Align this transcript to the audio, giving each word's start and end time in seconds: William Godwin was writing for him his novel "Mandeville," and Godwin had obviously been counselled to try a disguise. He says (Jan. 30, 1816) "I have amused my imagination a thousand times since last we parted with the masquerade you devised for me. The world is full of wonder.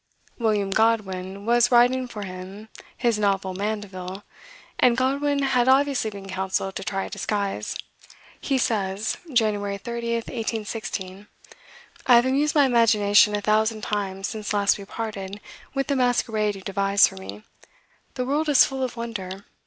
William 0.39 0.71
Godwin 0.71 1.45
was 1.45 1.71
writing 1.71 2.07
for 2.07 2.23
him 2.23 2.69
his 2.97 3.19
novel 3.19 3.53
"Mandeville," 3.53 4.23
and 4.79 4.97
Godwin 4.97 5.43
had 5.43 5.67
obviously 5.67 6.09
been 6.09 6.27
counselled 6.27 6.75
to 6.77 6.83
try 6.83 7.03
a 7.05 7.09
disguise. 7.11 7.75
He 8.39 8.57
says 8.57 9.19
(Jan. 9.31 9.59
30, 9.77 10.13
1816) 10.15 11.27
"I 12.07 12.15
have 12.15 12.25
amused 12.25 12.55
my 12.55 12.65
imagination 12.65 13.35
a 13.35 13.41
thousand 13.41 13.81
times 13.81 14.27
since 14.27 14.53
last 14.55 14.79
we 14.79 14.85
parted 14.85 15.39
with 15.75 15.85
the 15.85 15.95
masquerade 15.95 16.55
you 16.55 16.61
devised 16.63 17.07
for 17.07 17.17
me. 17.17 17.43
The 18.15 18.25
world 18.25 18.49
is 18.49 18.65
full 18.65 18.81
of 18.81 18.97
wonder. 18.97 19.45